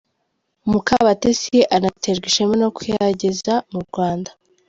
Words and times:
Mukabatesi 0.71 1.57
anaterwa 1.75 2.25
ishema 2.29 2.55
no 2.61 2.69
kuyageza 2.77 3.53
mu 3.71 3.79
Rwanda. 3.87 4.31